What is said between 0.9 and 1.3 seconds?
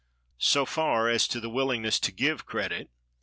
as